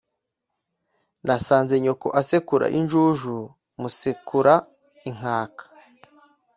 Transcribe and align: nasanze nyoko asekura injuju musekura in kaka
nasanze 1.25 1.73
nyoko 1.83 2.07
asekura 2.21 2.65
injuju 2.79 3.35
musekura 3.81 4.55
in 5.07 5.15
kaka 5.23 5.65